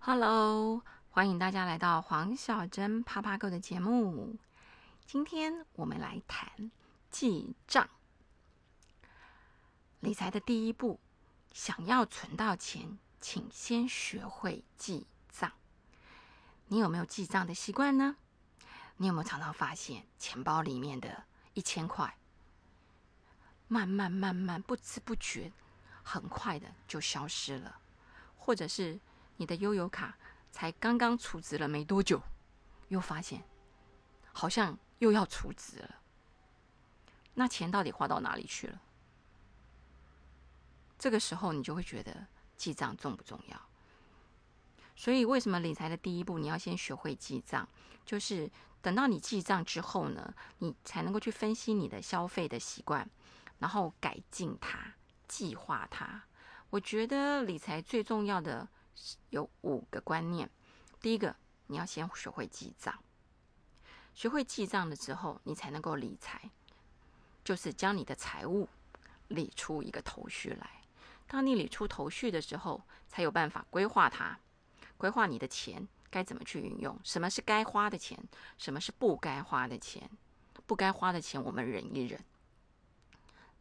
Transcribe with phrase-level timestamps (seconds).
[0.00, 4.36] Hello，欢迎大家来到黄小珍啪啪购的节目。
[5.04, 6.70] 今天我们来谈
[7.10, 7.90] 记账。
[10.00, 11.00] 理财的第一步，
[11.52, 15.52] 想要存到钱，请先学会记账。
[16.68, 18.16] 你有没有记账的习惯呢？
[18.96, 22.16] 你有没有常常发现钱包里面的一千块，
[23.66, 25.52] 慢慢慢慢不知不觉，
[26.02, 27.80] 很快的就消失了，
[28.36, 29.00] 或者是？
[29.38, 30.18] 你的悠游卡
[30.52, 32.20] 才刚刚储值了没多久，
[32.88, 33.42] 又发现
[34.32, 35.96] 好像又要储值了。
[37.34, 38.80] 那钱到底花到哪里去了？
[40.98, 43.60] 这个时候你就会觉得记账重不重要？
[44.96, 47.68] 所以为什么理财的第一步你要先学会记账？
[48.04, 48.50] 就是
[48.82, 53.08] 等到你记账之后呢，你才能够去分析你的消费的习惯，
[53.60, 54.94] 然后改进它、
[55.28, 56.24] 计划它。
[56.70, 58.68] 我觉得理财最重要的。
[59.30, 60.48] 有五个观念。
[61.00, 61.34] 第一个，
[61.66, 62.98] 你要先学会记账。
[64.14, 66.50] 学会记账了之后，你才能够理财，
[67.44, 68.68] 就是将你的财务
[69.28, 70.82] 理出一个头绪来。
[71.26, 74.38] 当你理出头绪的时候，才有办法规划它，
[74.96, 78.18] 规划你的钱该怎么去运用，什么是该花的钱，
[78.56, 80.10] 什么是不该花的钱。
[80.66, 82.22] 不该花的钱，我们忍一忍。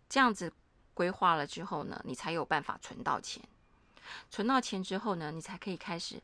[0.09, 0.51] 这样子
[0.93, 3.41] 规划了之后呢，你才有办法存到钱。
[4.29, 6.21] 存到钱之后呢，你才可以开始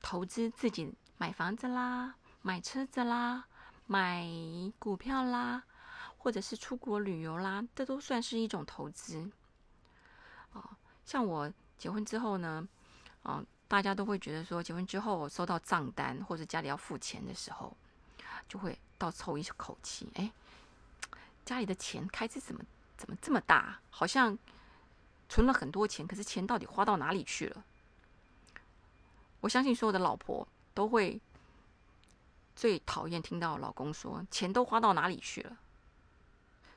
[0.00, 3.44] 投资自己买房子啦、买车子啦、
[3.86, 4.26] 买
[4.78, 5.62] 股票啦，
[6.18, 9.30] 或者是出国旅游啦，这都算是一种投资。
[10.52, 10.62] 哦，
[11.04, 12.66] 像我结婚之后呢，
[13.24, 17.76] 嗯，大家都会觉得说，结婚之后收到账单或者家里要付钱的时候，
[18.48, 20.32] 就会倒抽一口气，哎，
[21.44, 22.64] 家里的钱开支怎么
[22.96, 23.80] 怎么这么大？
[23.90, 24.38] 好像。
[25.30, 27.64] 存了很多钱，可是钱到底花到哪里去了？
[29.40, 31.18] 我相信所有的老婆都会
[32.54, 35.56] 最讨厌听到老公说钱都花到哪里去了。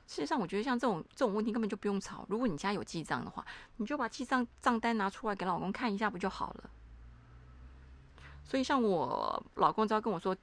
[0.06, 2.24] 事实上，我觉得像这种这种问题根本就不用吵。
[2.28, 3.44] 如果你家有记账的话，
[3.78, 6.70] 你就把记账账单拿出来给老公看一下，不就好了？
[8.44, 10.36] 所以，像我老公只要跟我说，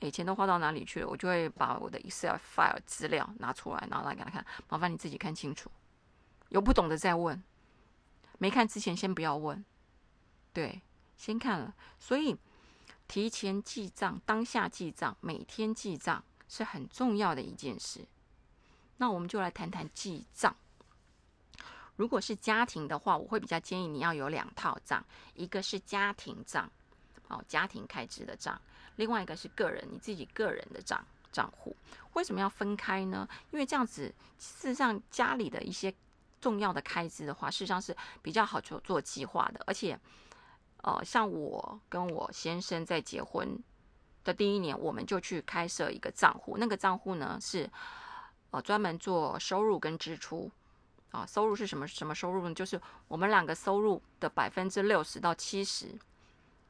[0.00, 4.44] 哎，钱都花到哪里去了，我就会把我的 Excel file 资料拿出来，然后来给他看。
[4.68, 5.70] 麻烦你自己看清楚。
[6.50, 7.42] 有不懂的再问，
[8.38, 9.64] 没看之前先不要问，
[10.52, 10.80] 对，
[11.16, 11.74] 先看了。
[11.98, 12.36] 所以
[13.08, 18.06] 提前记账、当下记账、每天记账是很重要的一件事。
[18.98, 20.54] 那我们就来谈谈记账。
[21.96, 26.70] 如果是家庭的话，我会比较建议你要有两套账，一个是家庭账，
[27.28, 28.54] 哦，家庭开支的账；
[28.96, 31.76] 另外一个是个人你自己个人的账账户。
[32.14, 33.28] 为什么要分开呢？
[33.50, 35.94] 因为这样子，事实上家里的一些
[36.40, 39.98] 重要的开支的话，事实上是比较好做做计划的，而且，
[40.78, 43.62] 呃，像我跟我先生在结婚
[44.24, 47.70] 的第一年，我们就去开设一个账户，那个账户呢是
[48.50, 50.50] 呃专门做收入跟支出
[51.10, 52.54] 啊，收入是什么什么收入呢？
[52.54, 55.86] 就是我们两个收入的百分之六十到七十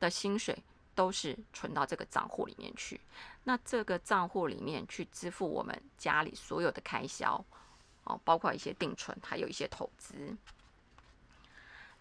[0.01, 0.63] 的薪水
[0.95, 3.01] 都是存到这个账户里面去，
[3.45, 7.45] 那这个账户里面去支付我们家里所有的开销。
[8.05, 10.37] 哦，包括一些定存，还有一些投资。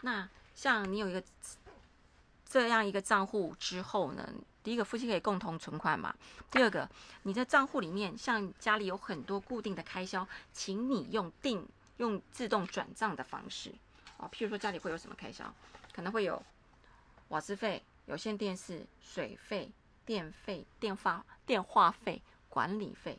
[0.02, 1.22] 那像你有一个
[2.44, 4.28] 这样一个账户之后呢，
[4.62, 6.14] 第一个夫妻可以共同存款嘛。
[6.50, 6.88] 第二个，
[7.22, 11.68] 你的账户里面像家里有很多固定的开销，请你用定
[11.98, 13.72] 用自动转账的方式
[14.16, 14.28] 哦。
[14.32, 15.54] 譬如说家里会有什么开销，
[15.92, 16.42] 可能会有
[17.28, 19.70] 瓦斯费、有线电视、水费、
[20.04, 23.18] 电费、电话电话费、管理费，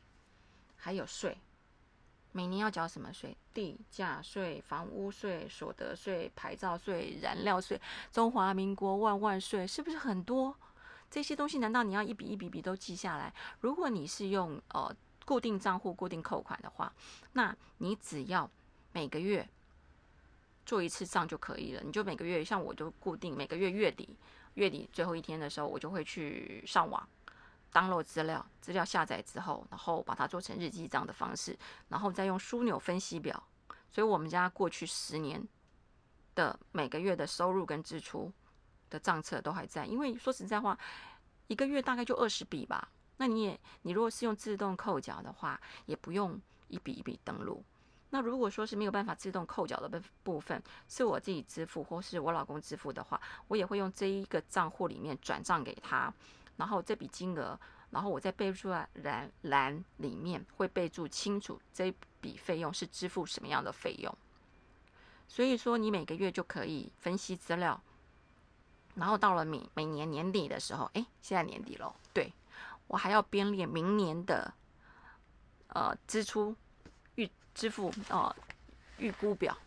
[0.76, 1.38] 还有税。
[2.34, 3.36] 每年要缴什么税？
[3.54, 7.80] 地价税、房屋税、所得税、牌照税、燃料税、
[8.12, 10.56] 中华民国万万税，是不是很多？
[11.10, 13.34] 这些东西难道你要一笔一笔笔都记下来？
[13.60, 16.94] 如果你是用呃固定账户固定扣款的话，
[17.34, 18.50] 那你只要
[18.94, 19.48] 每个月
[20.66, 21.82] 做一次账就可以了。
[21.84, 24.16] 你就每个月，像我就固定每个月月底
[24.54, 27.06] 月底最后一天的时候，我就会去上网。
[27.72, 31.58] 当落资料，资料下载之后，然后把它做成日记账的方式，
[31.88, 33.42] 然后再用枢纽分析表。
[33.90, 35.46] 所以，我们家过去十年
[36.36, 38.32] 的每个月的收入跟支出
[38.90, 39.86] 的账册都还在。
[39.86, 40.78] 因为说实在话，
[41.48, 42.90] 一个月大概就二十笔吧。
[43.18, 46.40] 那你也，你如果是用自动扣缴的话，也不用
[46.70, 47.64] 一笔一笔登录。
[48.10, 56.14] 那如果说是没有办法自动扣缴的部部分，是我自己支付或是我老公支付的话，我也会用这一个账户里面转账给他。
[56.62, 57.60] 然后这笔金额，
[57.90, 64.16] 然后我在备注栏栏里面会备注清楚这笔费用是支付什么样的费用。
[65.28, 67.82] 所以说，你每个月就可以分析资料，
[68.94, 72.32] 然后到了每每年年底的时候，哎，现在年底了，对
[72.86, 74.54] 我还要编列明年的
[75.70, 76.56] 呃支出
[77.16, 78.36] 预支付哦
[79.00, 79.58] 预估表。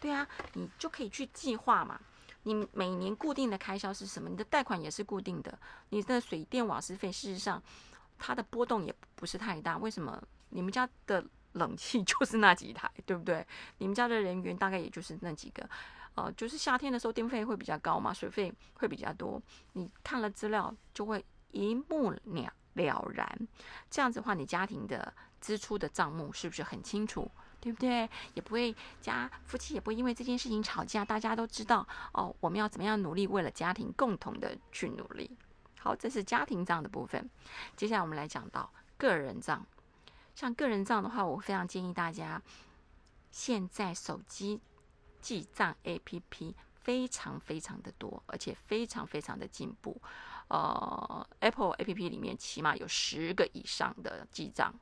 [0.00, 2.00] 对啊，你就可以去计划嘛。
[2.44, 4.28] 你每年固定的开销是什么？
[4.28, 5.58] 你的贷款也是固定的，
[5.90, 7.62] 你的水电瓦斯费，事实上
[8.18, 9.76] 它的波动也不是太大。
[9.78, 10.22] 为什么？
[10.50, 13.46] 你们家的冷气就是那几台，对不对？
[13.78, 15.68] 你们家的人员大概也就是那几个，
[16.14, 19.42] 呃， 就是夏天的时候电费会比较高嘛，水费会比较多。
[19.74, 23.48] 你看了资料就会一目了了然。
[23.90, 27.30] 这样子的话，你家庭的支出的账目是不是很清楚？
[27.60, 28.08] 对不对？
[28.34, 31.04] 也不会家夫妻也不会因为这件事情吵架。
[31.04, 35.36] 大家都知道哦，我们要怎么样努力，为了家庭共同的去努力。
[35.80, 37.28] 好，这是家庭账的部分。
[37.76, 39.64] 接下来我们来讲到个人账。
[40.34, 42.40] 像个人账的话，我非常建议大家，
[43.30, 44.60] 现在手机
[45.20, 50.00] 记账 APP 非常非常的多，而且非常非常的进步。
[50.46, 54.72] 呃，Apple APP 里面起码有十个以上的记账。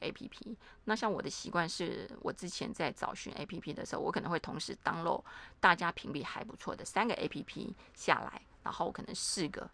[0.00, 5.22] A P P，那像我的习惯是，我之前在找寻 A P P 的时候，我可能会同时 download
[5.58, 9.68] 大家评比还不错的三个 A P P 下来，然后可能四个，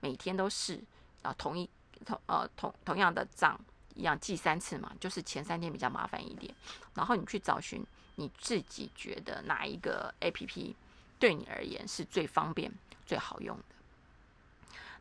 [0.00, 0.74] 每天都试，
[1.22, 1.68] 然后同一
[2.04, 3.58] 同呃同同样的账
[3.94, 6.54] 一样记三次嘛，就是前三天比较麻烦一点，
[6.94, 7.84] 然后你去找寻
[8.14, 10.76] 你自己觉得哪一个 A P P
[11.18, 12.72] 对你而言是最方便
[13.04, 13.64] 最好用的。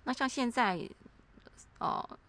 [0.03, 0.89] 那像现在
[1.77, 2.19] 呃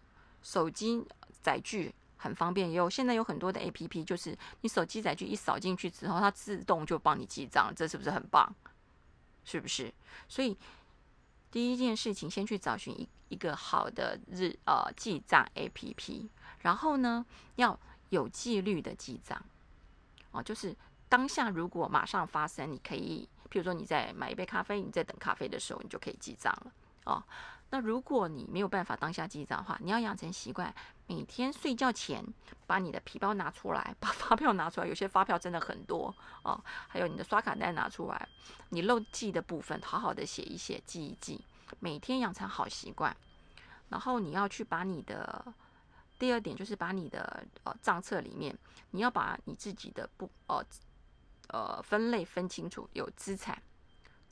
[0.43, 1.03] 手机
[1.41, 1.93] 载具。
[2.17, 8.53] 很方便，也有现在有很多的 A P P，就是你手机载具一扫进去之后，它自动就帮你记账，这是不是很棒？
[9.43, 9.93] 是不是？
[10.27, 10.57] 所以
[11.51, 16.29] 第一件事情，先去找寻一一个好的日呃记账 A P P，
[16.59, 17.25] 然后呢
[17.55, 17.79] 要
[18.09, 19.39] 有纪律的记账
[20.31, 20.75] 哦，就是
[21.07, 26.71] 当下如果马上发生，你可以，譬如说你在买一杯咖啡，你在等咖啡的时候，你就可以记账了
[27.05, 27.23] 哦。
[27.71, 30.73] 那如果你没有办法当下记账的话，你要养成习惯，
[31.07, 32.23] 每天睡觉前
[32.65, 38.29] 把你的皮包拿出来，把发票拿出来，有些发票真的很多哦，还有你的刷卡单拿出来，
[38.69, 41.43] 你漏记的部分好好的写一写，记一记，
[41.79, 43.15] 每天养成好习惯。
[43.89, 45.53] 然后你要去把你的
[46.17, 48.57] 第二点就是把你的呃账册里面，
[48.91, 50.63] 你要把你自己的不呃
[51.49, 53.61] 呃分类分清楚，有资产。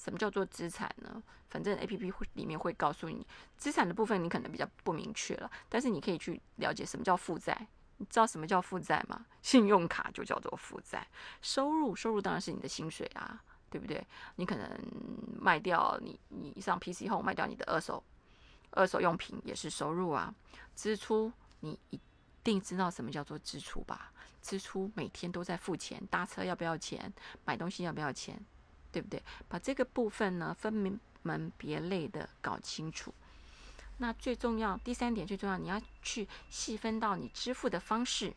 [0.03, 1.23] 什么叫做资产呢？
[1.49, 5.49] 反正 A P P 里面会告诉你资产的部分，你可能比较不明确了。
[5.69, 7.67] 但是你可以去了解什么叫负债。
[7.97, 9.25] 你知道什么叫负债吗？
[9.41, 11.07] 信用卡就叫做负债。
[11.41, 14.05] 收入，收入当然是你的薪水啊，对不对？
[14.35, 14.69] 你可能
[15.39, 18.03] 卖掉你你上 P C 后卖掉你的二手
[18.71, 20.35] 二手用品也是收入啊。
[20.75, 21.99] 支出，你一
[22.43, 24.11] 定知道什么叫做支出吧？
[24.41, 27.13] 支出每天都在付钱，搭车要不要钱？
[27.45, 28.43] 买东西要不要钱？
[28.93, 29.21] 对不对？
[29.49, 33.13] 把这个部分呢分明门别类的搞清楚。
[33.97, 38.33] 那最重要，第三点最重要，你要去细分到你支付的方式。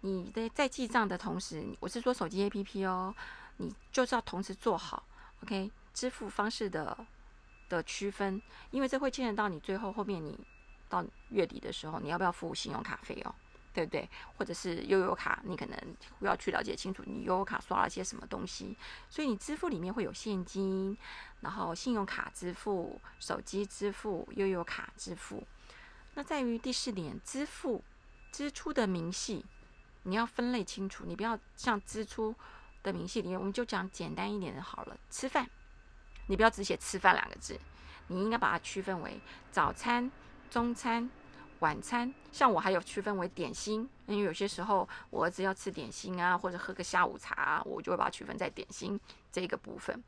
[0.00, 3.14] 你的在记账的同时，我是说手机 APP 哦，
[3.56, 5.04] 你就是要同时做好
[5.42, 6.96] OK 支付方式的
[7.68, 10.38] 的区分，因为这会牵扯到你最后后面你
[10.88, 13.34] 到月底的时候，你要不要付信用卡费哦？
[13.76, 14.08] 对不对？
[14.38, 15.78] 或者是悠游卡，你可能
[16.20, 18.74] 要去了解清楚，你悠游卡刷了些什么东西。
[19.10, 20.96] 所以你支付里面会有现金，
[21.42, 25.46] 然后信用卡支付、手机支付、悠游卡支付。
[26.14, 27.84] 那在于第四点，支付
[28.32, 29.44] 支出的明细，
[30.04, 31.04] 你要分类清楚。
[31.04, 32.34] 你不要像支出
[32.82, 34.96] 的明细里面，我们就讲简单一点的好了。
[35.10, 35.46] 吃饭，
[36.28, 37.60] 你不要只写吃饭两个字，
[38.06, 39.20] 你应该把它区分为
[39.52, 40.10] 早餐、
[40.48, 41.10] 中餐。
[41.60, 49.00] 晚餐，像我还有区分为点心，因为有些时候我儿子要吃点心啊，或者喝个下午茶，我就会把它区分在点心
[49.32, 50.02] 这个部分。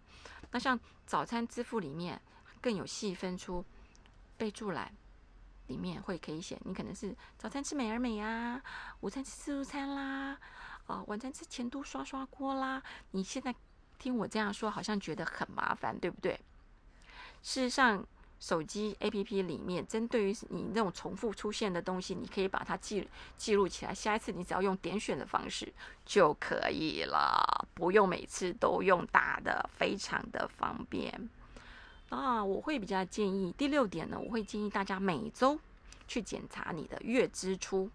[0.50, 2.21] 那像早餐支付里面
[2.61, 3.64] 更有细分出
[4.37, 4.93] 备注栏，
[5.69, 8.62] 里面会可以写你可能是早餐吃美而美啊，
[9.00, 10.38] 午餐吃自助餐啦，
[10.87, 12.83] 啊，晚餐吃前都刷刷锅啦。
[13.12, 13.55] 你现在
[13.99, 16.38] 听我这样说，好像觉得很麻烦，对不对？
[17.43, 18.07] 事实上。
[18.40, 23.92] 手机 APP 里面，针对于你那种重复出现的东西，你可以把它记记录起来。
[23.92, 25.73] 下一次你只要用点选的方式
[26.04, 31.28] 就可以了，不用每次都用打的，非常的方便。
[32.11, 35.59] 啊，我会比较建议第六点呢，我会建议大家每周
[36.07, 37.90] 去检查你的月支出。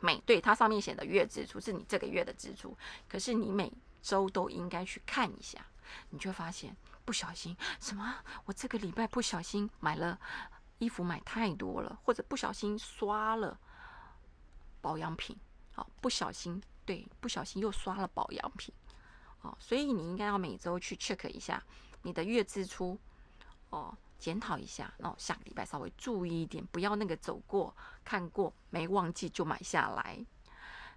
[0.00, 2.76] 每对它上面写的月支出是你这个月的支出，
[3.08, 5.58] 可是你每周都应该去看一下，
[6.10, 6.76] 你就发现。
[7.08, 8.16] 不小心什么？
[8.44, 10.20] 我这个礼拜不小心买了
[10.76, 13.58] 衣服，买太多了，或者不小心刷了
[14.82, 15.34] 保养品，
[15.72, 18.74] 好，不小心对，不小心又刷了保养品，
[19.40, 21.62] 哦，所以你应该要每周去 check 一下
[22.02, 22.98] 你的月支出
[23.70, 27.74] 哦，检讨一下，然后下个礼拜稍微注意一点，不要那个走过
[28.04, 30.22] 看过没忘记就买下来。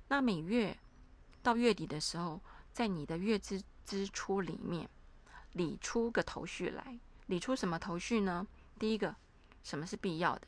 [0.09, 0.77] 那每月
[1.41, 2.41] 到月底的时候，
[2.73, 4.89] 在你的月支支出里面
[5.53, 8.47] 理出个头绪来，理出什么头绪呢？
[8.79, 9.15] 第一个，
[9.63, 10.47] 什么是必要的？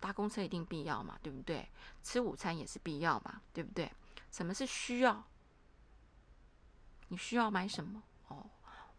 [0.00, 1.68] 搭公车一定必要嘛，对不对？
[2.02, 3.90] 吃午餐也是必要嘛，对不对？
[4.30, 5.24] 什么是需要？
[7.08, 8.02] 你需要买什么？
[8.28, 8.50] 哦，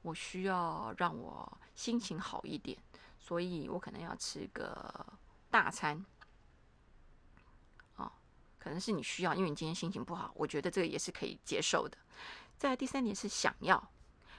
[0.01, 2.77] 我需要让我心情好一点，
[3.19, 5.05] 所以我可能要吃个
[5.49, 6.03] 大餐。
[7.97, 8.11] 哦，
[8.57, 11.97] 可能是你需要，因为你今天心情不好，我觉得这个也是可以接受的。
[12.57, 13.91] 再第三点是想要，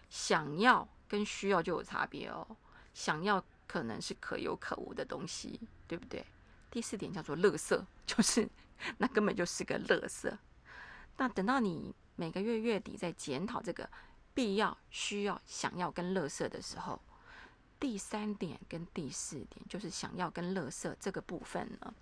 [0.09, 2.47] 想要跟需要就有差别哦。
[2.95, 6.25] 想要可能是可有可无的东西，对不对？
[6.71, 8.49] 第四点叫做乐色， 就是
[8.99, 10.39] 那根本就是个乐色。
[11.17, 13.89] 那等到你每个月月底在检讨这个
[14.35, 17.01] 必要、需要、想要跟乐色的时候，
[17.81, 21.95] 第三点跟第四点就是想要跟乐色这个部分呢，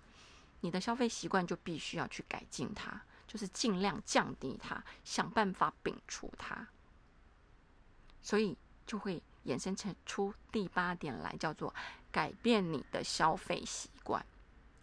[0.61, 6.67] 你的消费习惯就必须要去改进它，就是尽量降低它，想办法摒除它。
[8.25, 11.71] 所以就会衍生成出第八点来，叫做
[12.11, 14.25] 改变你的消费习惯。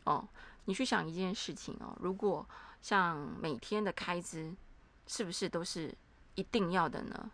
[0.04, 0.28] 哦，
[0.66, 2.48] 你去想一件事情哦，如果
[2.80, 4.54] 像每天的开支，
[5.08, 5.92] 是不是都是
[6.36, 7.32] 一定要的呢？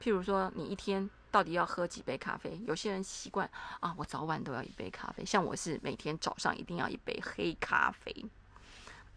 [0.00, 2.60] 譬如说，你一天到底要喝几杯咖啡？
[2.64, 3.50] 有些人习惯
[3.80, 5.24] 啊，我早晚都要一杯咖啡。
[5.24, 8.24] 像我是每天早上一定要一杯黑咖啡。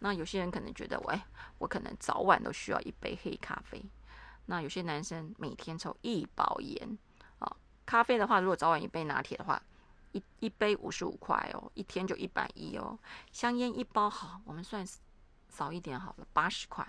[0.00, 1.20] 那有些人可能觉得，喂，
[1.58, 3.80] 我可能早晚都需要一杯黑咖啡。
[4.46, 6.98] 那有些男生每天抽一包烟
[7.38, 7.56] 啊，
[7.86, 9.62] 咖啡的话，如果早晚一杯拿铁的话。
[10.14, 12.98] 一一杯五十五块哦，一天就一百一哦。
[13.30, 14.86] 香烟一包好，我们算
[15.48, 16.86] 少一点好了，八十块。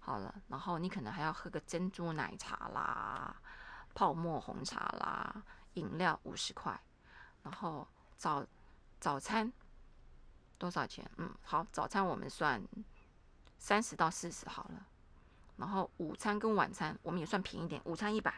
[0.00, 3.40] 好了，然后你可能还要喝个珍珠奶茶啦、
[3.94, 6.80] 泡沫红茶啦，饮料五十块。
[7.44, 7.86] 然后
[8.16, 8.44] 早
[8.98, 9.52] 早餐
[10.58, 11.08] 多少钱？
[11.18, 12.60] 嗯，好，早餐我们算
[13.60, 14.84] 三十到四十好了。
[15.58, 18.32] 然后午餐跟晚餐我们也算便宜点，午餐一百，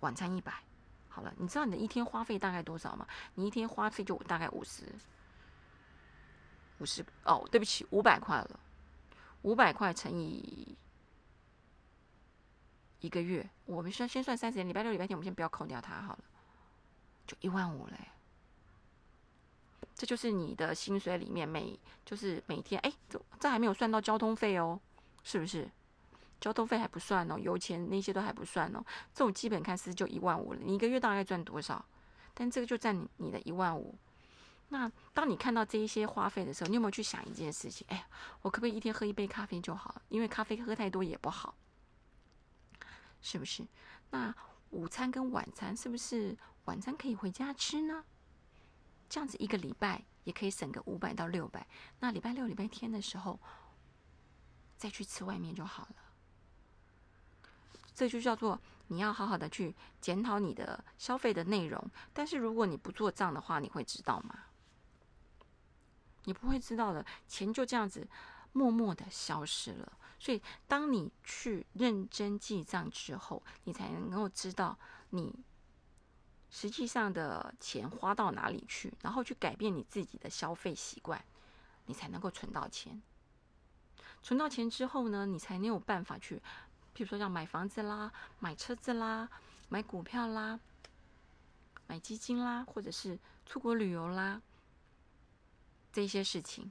[0.00, 0.52] 晚餐一百。
[1.08, 3.06] 好了，你知道你的一天花费大概多少吗？
[3.34, 4.84] 你一天花费就大概五十，
[6.78, 8.60] 五十哦，对不起，五百块了，
[9.42, 10.76] 五百块乘以
[13.00, 16.24] 一个月，我们先先算三十天，礼拜六、礼拜天，我们先不要扣掉它好了，
[17.26, 17.94] 就一万五嘞。
[19.94, 24.80] 这就是你的薪水里面每就是每天，哎，这这还没有算到交通费哦，
[25.22, 25.70] 是不是？
[26.42, 28.84] 交通费还不算哦，油钱那些都还不算哦。
[29.14, 31.82] 这种基本开支就一万五了，你一个月大概赚多少？
[32.34, 33.96] 但这个就占你你的一万五。
[34.70, 37.86] 那当你看到这一些花费的时候，你有没有去想一件事情？
[37.90, 38.04] 哎，
[38.40, 40.02] 我可不可以一天喝一杯咖啡就好？
[40.08, 41.54] 因为咖啡喝太多也不好，
[43.20, 43.64] 是不是？
[44.10, 44.34] 那
[44.70, 48.02] 午餐跟晚餐是不是晚餐可以回家吃呢？
[49.08, 51.66] 这样子一个礼拜也可以省个五百到六百。
[52.00, 53.38] 那礼拜六、礼拜天的时候
[54.78, 55.96] 再去吃外面就好了。
[57.94, 58.58] 这就叫做
[58.88, 64.44] 你要好好的去检讨你的消费的内容，但是如果你不做账的话，你会知道吗？
[66.24, 68.06] 你不会知道的，钱就这样子
[68.52, 69.92] 默默的消失了。
[70.18, 74.78] 所以，当你去认真记账之后，你才能够知道
[75.10, 75.34] 你
[76.48, 81.24] 实际上的钱花到哪里去，然后去改变你自己的消费习惯，
[81.86, 83.02] 你才能够存到钱。
[84.22, 86.40] 存到钱之后呢，你才能有办法去。
[86.94, 89.28] 譬如说，要买房子啦、买车子啦、
[89.68, 90.60] 买股票啦、
[91.86, 94.40] 买基金啦，或者是出国旅游啦，
[95.92, 96.70] 这些事情。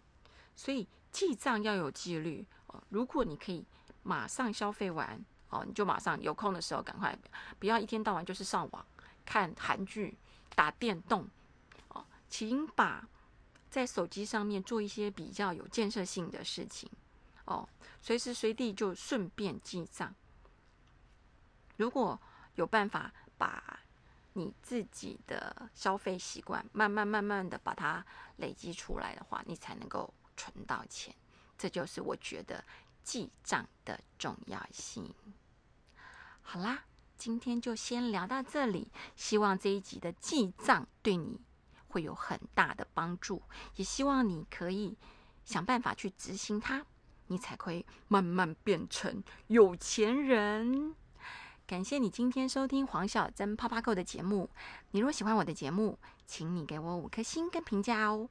[0.55, 2.81] 所以记账要有纪律哦。
[2.89, 3.65] 如果你可以
[4.03, 7.17] 马上消费完哦，你就马上有空的时候赶快，
[7.59, 8.85] 不要一天到晚就是上网
[9.25, 10.17] 看韩剧、
[10.55, 11.27] 打电动
[11.89, 12.05] 哦。
[12.29, 13.07] 请把
[13.69, 16.89] 在手机上面做一些比较有建设性的事情。
[17.51, 17.67] 哦，
[18.01, 20.15] 随时随地就顺便记账。
[21.77, 22.19] 如果
[22.55, 23.79] 有办法把
[24.33, 28.05] 你自己的消费习惯慢慢慢慢的把它
[28.37, 31.13] 累积出来的话，你才能够存到钱。
[31.57, 32.63] 这就是我觉得
[33.03, 35.13] 记账的重要性。
[36.41, 36.85] 好啦，
[37.17, 38.91] 今天就先聊到这里。
[39.15, 41.41] 希望这一集的记账对你
[41.87, 43.43] 会有很大的帮助，
[43.75, 44.97] 也希望你可以
[45.43, 46.85] 想办法去执行它。
[47.31, 50.93] 你才会慢慢变成有钱人。
[51.65, 54.49] 感谢你今天收听黄小珍啪啪购的节目。
[54.91, 55.97] 你若喜欢我的节目，
[56.27, 58.29] 请你给我五颗星跟评价哦，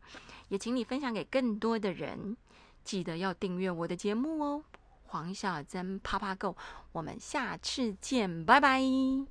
[0.49, 2.37] 也请你分享给更多的人。
[2.85, 4.63] 记得要订阅我的节目哦。
[5.05, 6.55] 黄小珍啪啪购，
[6.93, 9.31] 我们下次见，拜拜。